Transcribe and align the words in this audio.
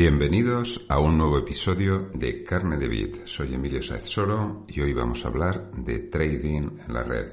Bienvenidos 0.00 0.86
a 0.88 1.00
un 1.00 1.18
nuevo 1.18 1.38
episodio 1.38 2.08
de 2.14 2.44
Carne 2.44 2.76
de 2.76 2.86
Bit. 2.86 3.26
Soy 3.26 3.54
Emilio 3.54 3.82
Saez 3.82 4.08
Soro 4.08 4.62
y 4.68 4.80
hoy 4.80 4.94
vamos 4.94 5.24
a 5.24 5.28
hablar 5.28 5.72
de 5.72 5.98
trading 5.98 6.78
en 6.86 6.94
la 6.94 7.02
red. 7.02 7.26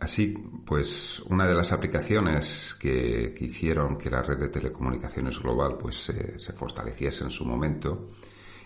Así, 0.00 0.34
pues 0.64 1.20
una 1.28 1.46
de 1.46 1.54
las 1.54 1.70
aplicaciones 1.70 2.74
que, 2.80 3.34
hicieron 3.38 3.98
que 3.98 4.08
la 4.08 4.22
red 4.22 4.38
de 4.38 4.48
telecomunicaciones 4.48 5.38
global 5.38 5.76
pues 5.76 5.96
se 5.96 6.52
fortaleciese 6.54 7.24
en 7.24 7.30
su 7.30 7.44
momento 7.44 8.12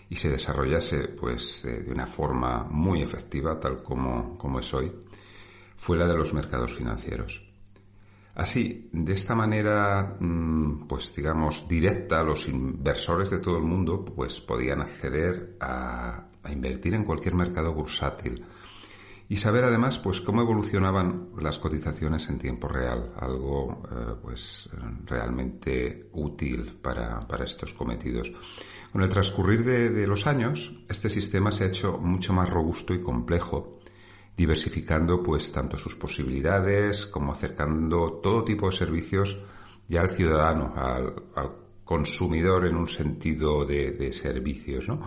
y 0.09 0.15
se 0.15 0.29
desarrollase 0.29 1.09
pues 1.09 1.63
de, 1.63 1.83
de 1.83 1.91
una 1.91 2.07
forma 2.07 2.63
muy 2.63 3.01
efectiva 3.01 3.59
tal 3.59 3.83
como, 3.83 4.37
como 4.37 4.61
es 4.61 4.73
hoy 4.73 4.89
fue 5.75 5.97
la 5.97 6.07
de 6.07 6.15
los 6.15 6.33
mercados 6.33 6.75
financieros. 6.75 7.48
Así, 8.35 8.89
de 8.93 9.13
esta 9.13 9.35
manera, 9.35 10.17
mm, 10.19 10.87
pues 10.87 11.13
digamos, 11.15 11.67
directa, 11.67 12.23
los 12.23 12.47
inversores 12.47 13.29
de 13.31 13.39
todo 13.39 13.57
el 13.57 13.63
mundo 13.63 14.05
pues 14.05 14.39
podían 14.39 14.81
acceder 14.81 15.57
a, 15.59 16.27
a 16.43 16.51
invertir 16.51 16.93
en 16.93 17.03
cualquier 17.03 17.35
mercado 17.35 17.73
bursátil 17.73 18.43
y 19.31 19.37
saber 19.37 19.63
además 19.63 19.99
pues 19.99 20.21
cómo 20.21 20.41
evolucionaban 20.41 21.29
las 21.39 21.59
cotizaciones 21.59 22.27
en 22.29 22.39
tiempo 22.39 22.67
real, 22.67 23.13
algo 23.15 23.83
eh, 23.91 24.15
pues 24.21 24.67
realmente 25.05 26.09
útil 26.13 26.79
para, 26.81 27.19
para, 27.19 27.45
estos 27.45 27.73
cometidos. 27.73 28.33
Con 28.91 29.03
el 29.03 29.09
transcurrir 29.09 29.63
de, 29.63 29.91
de 29.91 30.07
los 30.07 30.25
años, 30.25 30.73
este 30.89 31.09
sistema 31.09 31.51
se 31.51 31.65
ha 31.65 31.67
hecho 31.67 31.99
mucho 31.99 32.33
más 32.33 32.49
robusto 32.49 32.91
y 32.91 33.03
complejo 33.03 33.78
diversificando 34.39 35.21
pues 35.21 35.51
tanto 35.51 35.75
sus 35.75 35.95
posibilidades 35.95 37.05
como 37.05 37.33
acercando 37.33 38.21
todo 38.23 38.45
tipo 38.45 38.67
de 38.69 38.77
servicios 38.77 39.37
ya 39.85 39.99
al 39.99 40.11
ciudadano, 40.11 40.73
al, 40.77 41.13
consumidor 41.83 42.65
en 42.65 42.77
un 42.77 42.87
sentido 42.87 43.65
de, 43.65 44.13
servicios, 44.13 44.87
¿no? 44.87 45.01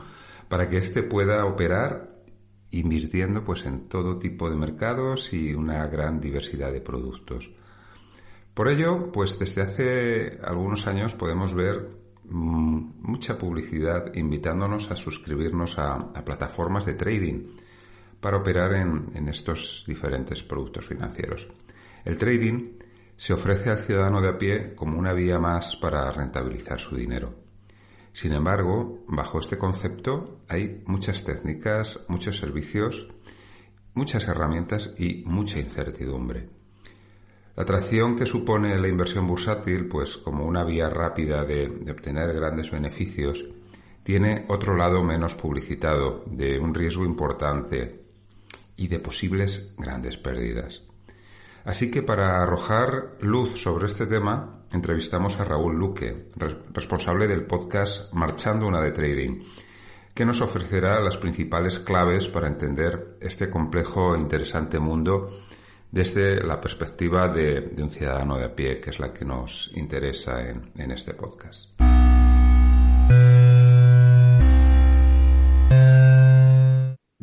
Para 0.51 0.69
que 0.69 0.77
éste 0.79 1.03
pueda 1.03 1.47
operar 1.47 2.21
invirtiendo 2.73 3.43
pues 3.43 3.65
en 3.65 3.89
todo 3.89 4.19
tipo 4.19 4.51
de 4.51 4.57
mercados 4.57 5.33
y 5.33 5.55
una 5.55 5.87
gran 5.87 6.21
diversidad 6.21 6.71
de 6.71 6.83
productos. 6.83 7.51
Por 8.53 8.69
ello, 8.69 9.11
pues 9.13 9.39
desde 9.39 9.63
hace 9.63 10.41
algunos 10.45 10.87
años 10.87 11.15
podemos 11.15 11.55
ver 11.55 11.89
mmm, 12.25 12.91
mucha 13.01 13.39
publicidad 13.39 14.15
invitándonos 14.15 14.91
a 14.91 14.97
suscribirnos 14.97 15.79
a 15.79 16.23
plataformas 16.23 16.85
de 16.85 16.95
trading 16.95 17.45
para 18.23 18.37
operar 18.37 18.73
en, 18.75 19.29
estos 19.29 19.85
diferentes 19.85 20.45
productos 20.45 20.87
financieros. 20.87 21.49
El 22.05 22.17
trading 22.17 22.79
se 23.17 23.33
ofrece 23.33 23.69
al 23.69 23.81
ciudadano 23.81 24.21
de 24.21 24.29
a 24.29 24.39
pie 24.39 24.75
como 24.77 24.97
una 24.97 25.13
vía 25.13 25.41
más 25.41 25.75
para 25.75 26.09
rentabilizar 26.13 26.79
su 26.79 26.95
dinero. 26.95 27.35
Sin 28.13 28.33
embargo, 28.33 29.03
bajo 29.09 29.41
este 29.41 29.59
concepto 29.59 30.39
hay 30.49 30.85
muchas 30.87 31.25
técnicas, 31.25 31.99
muchos 32.07 32.37
servicios, 32.37 33.09
muchas 33.95 34.29
herramientas 34.29 34.95
y 34.97 35.25
mucha 35.27 35.59
incertidumbre. 35.59 36.49
La 37.57 37.65
atracción 37.65 38.15
que 38.15 38.25
supone 38.25 38.79
la 38.79 38.89
inversión 38.89 39.27
bursátil, 39.27 39.89
pues 39.89 40.17
como 40.17 40.47
una 40.47 40.63
vía 40.63 40.89
rápida 40.89 41.45
de 41.45 41.67
obtener 41.91 42.33
grandes 42.33 42.71
beneficios, 42.71 43.45
tiene 44.05 44.47
otro 44.49 44.77
lado 44.77 45.03
menos 45.03 45.35
publicitado, 45.35 46.25
de 46.27 46.59
un 46.61 46.73
riesgo 46.73 47.05
importante 47.05 48.02
y 48.83 48.89
de 48.89 48.99
posibles 48.99 49.73
grandes 49.79 50.17
pérdidas. 50.17 50.83
Así 51.65 51.91
que 51.91 52.03
para 52.03 52.43
arrojar 52.43 53.17
luz 53.21 53.61
sobre 53.61 53.87
este 53.87 54.07
tema, 54.07 54.65
entrevistamos 54.73 55.39
a 55.39 55.45
Raúl 55.45 55.77
Luque, 55.77 56.29
responsable 56.73 57.29
del 57.29 57.47
podcast 57.47 58.13
Marchando 58.13 58.67
una 58.67 58.81
de 58.81 58.91
Trading, 58.91 59.45
que 60.13 60.25
nos 60.25 60.41
ofrecerá 60.41 61.01
las 61.01 61.17
principales 61.17 61.79
claves 61.79 62.27
para 62.27 62.49
entender 62.49 63.19
este 63.21 63.49
complejo 63.49 64.17
e 64.17 64.21
interesante 64.21 64.81
mundo 64.81 65.31
desde 65.91 66.43
la 66.43 66.61
perspectiva 66.61 67.29
de, 67.29 67.75
un 67.79 67.91
ciudadano 67.91 68.37
de 68.37 68.45
a 68.47 68.55
pie, 68.57 68.81
que 68.81 68.91
es 68.91 68.99
la 68.99 69.13
que 69.13 69.25
nos 69.25 69.71
interesa 69.75 70.41
en 70.43 70.91
este 70.91 71.15
podcast. 71.15 71.82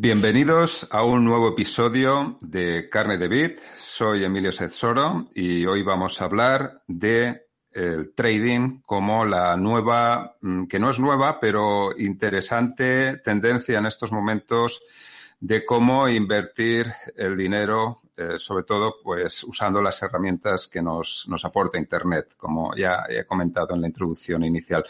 Bienvenidos 0.02 0.88
a 0.92 1.04
un 1.04 1.26
nuevo 1.26 1.50
episodio 1.50 2.38
de 2.40 2.88
Carne 2.88 3.18
de 3.18 3.28
Bit. 3.28 3.60
Soy 3.82 4.24
Emilio 4.24 4.54
Sezoro 4.54 5.26
y 5.36 5.66
hoy 5.66 5.84
vamos 5.84 6.22
a 6.22 6.24
hablar 6.24 6.84
de 6.88 7.48
el 7.74 8.14
trading 8.16 8.80
como 8.86 9.26
la 9.26 9.58
nueva, 9.58 10.38
mm, 10.40 10.68
que 10.68 10.80
no 10.80 10.90
es 10.90 11.02
nueva, 11.02 11.42
pero 11.42 11.90
interesante 11.98 13.18
tendencia 13.18 13.78
en 13.78 13.88
estos 13.88 14.14
momentos 14.14 14.82
de 15.42 15.66
cómo 15.66 16.08
invertir 16.08 16.90
el 17.18 17.36
dinero 17.36 18.02
eh, 18.20 18.38
sobre 18.38 18.66
todo 18.66 18.96
pues 19.02 19.46
usando 19.46 19.82
las 19.82 20.04
herramientas 20.04 20.68
que 20.68 20.82
nos, 20.82 21.26
nos 21.30 21.46
aporta 21.46 21.78
Internet, 21.78 22.36
como 22.36 22.76
ya 22.76 23.06
he 23.08 23.26
comentado 23.26 23.74
en 23.74 23.82
la 23.82 23.88
introducción 23.88 24.44
inicial. 24.44 24.84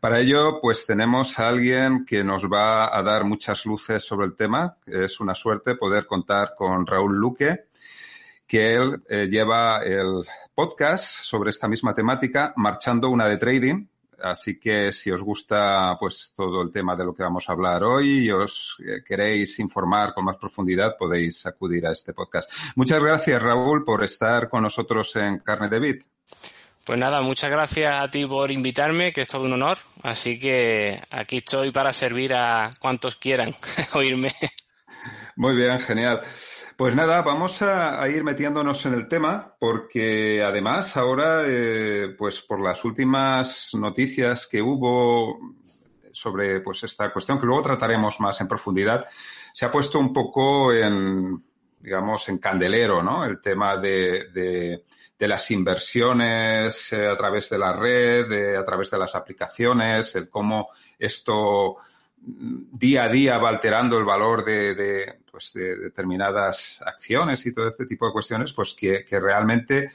Para 0.00 0.18
ello, 0.20 0.60
pues 0.60 0.84
tenemos 0.84 1.38
a 1.38 1.48
alguien 1.48 2.04
que 2.04 2.22
nos 2.22 2.44
va 2.44 2.94
a 2.94 3.02
dar 3.02 3.24
muchas 3.24 3.64
luces 3.64 4.04
sobre 4.04 4.26
el 4.26 4.36
tema. 4.36 4.76
Es 4.84 5.18
una 5.18 5.34
suerte 5.34 5.76
poder 5.76 6.06
contar 6.06 6.52
con 6.54 6.86
Raúl 6.86 7.16
Luque, 7.16 7.68
que 8.46 8.74
él 8.74 9.02
eh, 9.08 9.28
lleva 9.30 9.82
el 9.82 10.26
podcast 10.54 11.22
sobre 11.22 11.48
esta 11.48 11.68
misma 11.68 11.94
temática, 11.94 12.52
Marchando 12.56 13.08
una 13.08 13.26
de 13.26 13.38
Trading, 13.38 13.86
Así 14.22 14.58
que 14.58 14.92
si 14.92 15.10
os 15.10 15.22
gusta 15.22 15.96
pues 15.98 16.32
todo 16.36 16.62
el 16.62 16.70
tema 16.70 16.96
de 16.96 17.04
lo 17.04 17.14
que 17.14 17.22
vamos 17.22 17.48
a 17.48 17.52
hablar 17.52 17.84
hoy 17.84 18.24
y 18.24 18.30
os 18.30 18.76
eh, 18.80 19.02
queréis 19.06 19.58
informar 19.58 20.14
con 20.14 20.24
más 20.24 20.36
profundidad, 20.36 20.96
podéis 20.98 21.46
acudir 21.46 21.86
a 21.86 21.92
este 21.92 22.12
podcast. 22.12 22.50
Muchas 22.74 23.02
gracias, 23.02 23.42
Raúl, 23.42 23.84
por 23.84 24.02
estar 24.04 24.48
con 24.48 24.62
nosotros 24.62 25.14
en 25.16 25.38
Carne 25.38 25.68
de 25.68 25.78
Bit. 25.78 26.04
Pues 26.84 26.98
nada, 26.98 27.20
muchas 27.20 27.50
gracias 27.50 27.90
a 27.92 28.10
ti 28.10 28.24
por 28.24 28.50
invitarme, 28.50 29.12
que 29.12 29.20
es 29.20 29.28
todo 29.28 29.44
un 29.44 29.52
honor. 29.52 29.76
Así 30.02 30.38
que 30.38 30.98
aquí 31.10 31.38
estoy 31.38 31.70
para 31.70 31.92
servir 31.92 32.32
a 32.32 32.72
cuantos 32.78 33.16
quieran 33.16 33.54
oírme. 33.92 34.32
Muy 35.38 35.54
bien, 35.54 35.78
genial. 35.78 36.20
Pues 36.76 36.96
nada, 36.96 37.22
vamos 37.22 37.62
a, 37.62 38.08
ir 38.08 38.24
metiéndonos 38.24 38.84
en 38.86 38.94
el 38.94 39.06
tema 39.06 39.54
porque 39.60 40.42
además 40.42 40.96
ahora, 40.96 41.44
eh, 41.46 42.12
pues 42.18 42.42
por 42.42 42.60
las 42.60 42.84
últimas 42.84 43.70
noticias 43.74 44.48
que 44.48 44.60
hubo 44.60 45.38
sobre 46.10 46.60
pues 46.60 46.82
esta 46.82 47.12
cuestión 47.12 47.38
que 47.38 47.46
luego 47.46 47.62
trataremos 47.62 48.18
más 48.18 48.40
en 48.40 48.48
profundidad, 48.48 49.06
se 49.52 49.64
ha 49.64 49.70
puesto 49.70 50.00
un 50.00 50.12
poco 50.12 50.72
en, 50.72 51.40
digamos, 51.78 52.28
en 52.28 52.38
candelero, 52.38 53.00
¿no? 53.00 53.24
El 53.24 53.40
tema 53.40 53.76
de, 53.76 54.82
de, 55.16 55.28
las 55.28 55.48
inversiones 55.52 56.92
eh, 56.92 57.06
a 57.06 57.16
través 57.16 57.48
de 57.48 57.58
la 57.58 57.74
red, 57.74 58.56
a 58.56 58.64
través 58.64 58.90
de 58.90 58.98
las 58.98 59.14
aplicaciones, 59.14 60.16
el 60.16 60.28
cómo 60.28 60.70
esto 60.98 61.76
día 62.20 63.04
a 63.04 63.08
día 63.08 63.38
va 63.38 63.48
alterando 63.48 63.98
el 63.98 64.04
valor 64.04 64.44
de, 64.44 65.17
pues 65.30 65.52
de 65.52 65.76
determinadas 65.76 66.82
acciones 66.84 67.44
y 67.46 67.52
todo 67.52 67.66
este 67.66 67.86
tipo 67.86 68.06
de 68.06 68.12
cuestiones, 68.12 68.52
pues 68.52 68.74
que, 68.74 69.04
que 69.04 69.20
realmente 69.20 69.90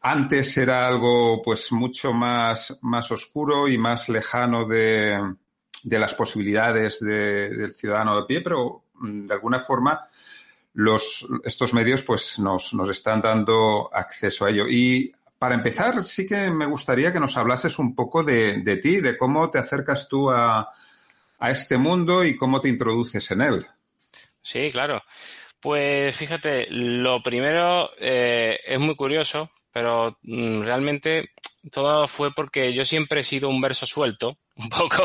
antes 0.00 0.56
era 0.56 0.86
algo 0.86 1.42
pues 1.42 1.72
mucho 1.72 2.12
más, 2.12 2.78
más 2.82 3.10
oscuro 3.10 3.68
y 3.68 3.78
más 3.78 4.08
lejano 4.08 4.66
de, 4.66 5.18
de 5.82 5.98
las 5.98 6.14
posibilidades 6.14 7.00
del 7.00 7.72
ciudadano 7.74 8.16
de 8.16 8.26
pie, 8.26 8.40
pero 8.40 8.84
mm, 8.94 9.26
de 9.26 9.34
alguna 9.34 9.60
forma 9.60 10.06
los, 10.74 11.26
estos 11.44 11.72
medios 11.72 12.02
pues 12.02 12.38
nos, 12.38 12.74
nos 12.74 12.88
están 12.90 13.20
dando 13.20 13.90
acceso 13.92 14.44
a 14.44 14.50
ello. 14.50 14.66
Y 14.68 15.12
para 15.38 15.54
empezar, 15.54 16.02
sí 16.02 16.26
que 16.26 16.50
me 16.50 16.66
gustaría 16.66 17.12
que 17.12 17.20
nos 17.20 17.36
hablases 17.36 17.78
un 17.78 17.94
poco 17.94 18.22
de, 18.22 18.62
de 18.62 18.76
ti, 18.76 19.00
de 19.00 19.16
cómo 19.16 19.50
te 19.50 19.58
acercas 19.58 20.08
tú 20.08 20.30
a, 20.30 20.68
a, 21.38 21.50
este 21.50 21.78
mundo 21.78 22.24
y 22.24 22.36
cómo 22.36 22.60
te 22.60 22.68
introduces 22.68 23.30
en 23.30 23.40
él. 23.42 23.66
Sí, 24.46 24.68
claro. 24.70 25.02
Pues 25.60 26.16
fíjate, 26.16 26.68
lo 26.70 27.20
primero 27.20 27.90
eh, 27.98 28.60
es 28.64 28.78
muy 28.78 28.94
curioso, 28.94 29.50
pero 29.72 30.16
mm, 30.22 30.62
realmente 30.62 31.30
todo 31.72 32.06
fue 32.06 32.32
porque 32.32 32.72
yo 32.72 32.84
siempre 32.84 33.22
he 33.22 33.24
sido 33.24 33.48
un 33.48 33.60
verso 33.60 33.86
suelto, 33.86 34.38
un 34.54 34.68
poco, 34.68 35.02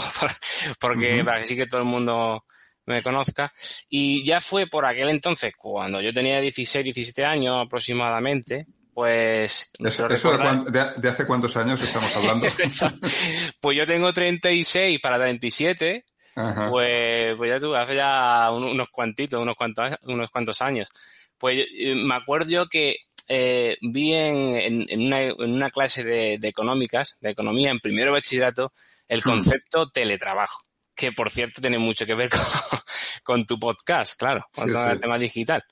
porque 0.80 1.16
uh 1.16 1.18
-huh. 1.18 1.26
para 1.26 1.40
que 1.40 1.48
sí 1.48 1.56
que 1.56 1.66
todo 1.66 1.82
el 1.82 1.88
mundo 1.88 2.46
me 2.86 3.02
conozca. 3.02 3.52
Y 3.90 4.24
ya 4.24 4.42
fue 4.42 4.68
por 4.68 4.86
aquel 4.86 5.10
entonces, 5.10 5.54
cuando 5.58 6.02
yo 6.02 6.14
tenía 6.14 6.40
16, 6.40 6.84
17 6.84 7.26
años 7.26 7.66
aproximadamente, 7.66 8.68
pues... 8.94 9.72
¿Eso, 9.80 10.08
eso 10.08 10.38
de, 10.38 10.92
de, 10.98 11.10
hace 11.10 11.26
cuántos 11.26 11.58
años 11.58 11.82
estamos 11.82 12.16
hablando? 12.16 12.48
pues 13.62 13.78
yo 13.78 13.88
tengo 13.88 14.14
36 14.14 15.00
para 15.02 15.18
37, 15.18 16.06
pues, 16.34 17.36
pues 17.38 17.50
ya 17.50 17.60
tú, 17.60 17.76
hace 17.76 17.96
ya 17.96 18.52
unos 18.52 18.90
cuantitos, 18.90 19.42
unos 19.42 19.56
cuantos, 19.56 19.92
unos 20.04 20.30
cuantos 20.30 20.62
años. 20.62 20.90
Pues 21.38 21.66
eh, 21.78 21.96
me 21.96 22.16
acuerdo 22.16 22.50
yo 22.50 22.68
que 22.68 22.98
eh, 23.28 23.78
vi 23.82 24.14
en, 24.14 24.56
en, 24.56 24.86
en, 24.90 25.02
una, 25.08 25.22
en, 25.24 25.52
una, 25.54 25.70
clase 25.70 26.04
de, 26.04 26.38
de, 26.38 26.48
económicas, 26.48 27.18
de 27.22 27.32
economía, 27.32 27.72
en 27.72 27.80
primero 27.80 28.12
bachillerato, 28.12 28.74
el 29.08 29.24
concepto 29.24 29.86
mm. 29.86 29.92
teletrabajo, 29.92 30.64
que 30.96 31.12
por 31.12 31.30
cierto 31.30 31.62
tiene 31.62 31.80
mucho 31.80 32.06
que 32.06 32.16
ver 32.16 32.30
con, 32.30 32.40
con 33.24 33.46
tu 33.46 33.60
podcast, 33.60 34.20
claro, 34.20 34.46
con 34.54 34.68
sí, 34.68 34.74
todo 34.74 34.86
sí. 34.86 34.92
el 34.92 35.00
tema 35.00 35.18
digital. 35.18 35.64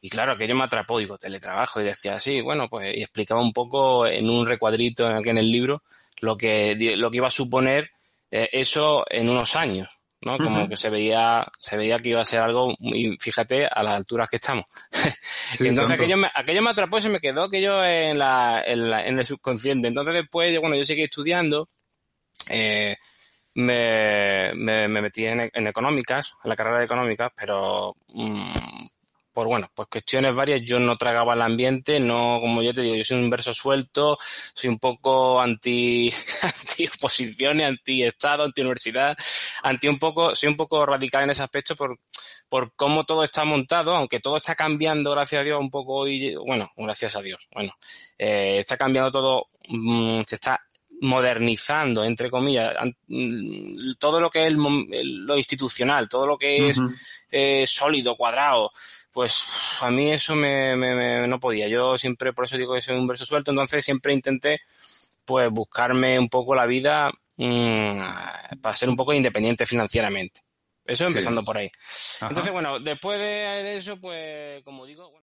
Y 0.00 0.10
claro, 0.10 0.32
aquello 0.32 0.54
me 0.54 0.64
atrapó, 0.64 0.98
digo, 0.98 1.18
teletrabajo, 1.18 1.80
y 1.80 1.84
decía, 1.84 2.20
sí, 2.20 2.40
bueno, 2.40 2.68
pues, 2.68 2.96
y 2.96 3.02
explicaba 3.02 3.40
un 3.40 3.52
poco 3.52 4.06
en 4.06 4.28
un 4.30 4.46
recuadrito 4.46 5.08
en 5.08 5.38
el 5.38 5.50
libro 5.50 5.82
lo 6.20 6.36
que, 6.36 6.76
lo 6.96 7.10
que 7.10 7.16
iba 7.16 7.26
a 7.26 7.30
suponer 7.30 7.90
eh, 8.30 8.48
eso 8.52 9.04
en 9.08 9.28
unos 9.28 9.56
años, 9.56 9.88
¿no? 10.22 10.36
Como 10.36 10.60
uh 10.60 10.62
-huh. 10.64 10.68
que 10.68 10.76
se 10.76 10.90
veía, 10.90 11.46
se 11.60 11.76
veía 11.76 11.98
que 11.98 12.10
iba 12.10 12.20
a 12.20 12.24
ser 12.24 12.40
algo, 12.40 12.74
y 12.78 13.16
fíjate, 13.18 13.66
a 13.66 13.82
las 13.82 13.94
alturas 13.94 14.28
que 14.28 14.36
estamos. 14.36 14.64
Sí, 15.48 15.66
entonces 15.66 15.96
aquello 15.96 16.18
me, 16.18 16.28
aquello 16.34 16.60
me 16.60 16.70
atrapó 16.70 16.98
y 16.98 17.00
se 17.00 17.08
me 17.08 17.20
quedó 17.20 17.44
aquello 17.44 17.82
en, 17.82 18.18
la, 18.18 18.62
en, 18.66 18.90
la, 18.90 19.06
en 19.06 19.18
el 19.18 19.24
subconsciente. 19.24 19.88
Entonces 19.88 20.12
después, 20.12 20.60
bueno, 20.60 20.76
yo 20.76 20.84
seguí 20.84 21.04
estudiando, 21.04 21.68
eh, 22.50 22.96
me, 23.54 24.52
me, 24.54 24.88
me, 24.88 25.00
metí 25.00 25.24
en, 25.24 25.50
en, 25.52 25.66
económicas, 25.66 26.34
en 26.44 26.50
la 26.50 26.56
carrera 26.56 26.78
de 26.80 26.84
económicas, 26.84 27.32
pero 27.34 27.96
mmm, 28.08 28.87
por 29.38 29.46
bueno, 29.46 29.70
pues 29.72 29.86
cuestiones 29.86 30.34
varias, 30.34 30.62
yo 30.64 30.80
no 30.80 30.96
tragaba 30.96 31.32
el 31.34 31.42
ambiente, 31.42 32.00
no, 32.00 32.38
como 32.40 32.60
yo 32.60 32.74
te 32.74 32.80
digo, 32.80 32.96
yo 32.96 33.04
soy 33.04 33.22
un 33.22 33.30
verso 33.30 33.54
suelto, 33.54 34.18
soy 34.52 34.68
un 34.68 34.80
poco 34.80 35.40
anti, 35.40 36.12
anti 36.42 36.88
oposiciones, 36.88 37.68
anti 37.68 38.02
Estado, 38.02 38.42
anti 38.42 38.62
universidad, 38.62 39.14
anti 39.62 39.86
un 39.86 39.96
poco, 39.96 40.34
soy 40.34 40.48
un 40.48 40.56
poco 40.56 40.84
radical 40.84 41.22
en 41.22 41.30
ese 41.30 41.44
aspecto 41.44 41.76
por, 41.76 42.00
por 42.48 42.74
cómo 42.74 43.04
todo 43.04 43.22
está 43.22 43.44
montado, 43.44 43.94
aunque 43.94 44.18
todo 44.18 44.38
está 44.38 44.56
cambiando, 44.56 45.12
gracias 45.12 45.40
a 45.40 45.44
Dios, 45.44 45.60
un 45.60 45.70
poco 45.70 45.98
hoy, 45.98 46.34
bueno, 46.34 46.72
gracias 46.76 47.14
a 47.14 47.20
Dios, 47.22 47.46
bueno, 47.54 47.72
eh, 48.18 48.56
está 48.58 48.76
cambiando 48.76 49.12
todo, 49.12 49.50
mmm, 49.68 50.22
se 50.26 50.34
está 50.34 50.58
modernizando, 51.00 52.02
entre 52.02 52.28
comillas, 52.28 52.74
todo 54.00 54.20
lo 54.20 54.30
que 54.30 54.42
es 54.42 54.48
el, 54.48 54.56
lo 54.56 55.36
institucional, 55.36 56.08
todo 56.08 56.26
lo 56.26 56.36
que 56.36 56.70
es 56.70 56.78
uh 56.78 56.82
-huh. 56.82 56.96
eh, 57.30 57.64
sólido, 57.68 58.16
cuadrado, 58.16 58.72
pues 59.18 59.80
a 59.80 59.90
mí 59.90 60.12
eso 60.12 60.36
me, 60.36 60.76
me, 60.76 60.94
me, 60.94 61.26
no 61.26 61.40
podía. 61.40 61.66
Yo 61.66 61.98
siempre, 61.98 62.32
por 62.32 62.44
eso 62.44 62.56
digo 62.56 62.72
que 62.72 62.80
soy 62.80 62.94
un 62.94 63.08
verso 63.08 63.26
suelto, 63.26 63.50
entonces 63.50 63.84
siempre 63.84 64.12
intenté 64.12 64.60
pues 65.24 65.50
buscarme 65.50 66.16
un 66.20 66.28
poco 66.28 66.54
la 66.54 66.66
vida 66.66 67.10
mmm, 67.36 67.98
para 68.62 68.76
ser 68.76 68.88
un 68.88 68.94
poco 68.94 69.12
independiente 69.12 69.66
financieramente. 69.66 70.42
Eso 70.84 71.04
sí. 71.04 71.10
empezando 71.10 71.42
por 71.42 71.58
ahí. 71.58 71.68
Ajá. 72.18 72.28
Entonces, 72.28 72.52
bueno, 72.52 72.78
después 72.78 73.18
de 73.18 73.74
eso, 73.74 73.96
pues, 74.00 74.62
como 74.62 74.86
digo... 74.86 75.10
Bueno. 75.10 75.26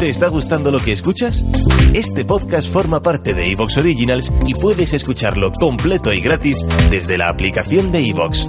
¿Te 0.00 0.10
está 0.10 0.28
gustando 0.28 0.70
lo 0.70 0.80
que 0.80 0.92
escuchas? 0.92 1.46
Este 1.94 2.26
podcast 2.26 2.70
forma 2.70 3.00
parte 3.00 3.32
de 3.32 3.50
Evox 3.50 3.78
Originals 3.78 4.32
y 4.46 4.52
puedes 4.52 4.92
escucharlo 4.92 5.50
completo 5.50 6.12
y 6.12 6.20
gratis 6.20 6.58
desde 6.90 7.16
la 7.16 7.30
aplicación 7.30 7.90
de 7.90 8.06
Evox. 8.06 8.48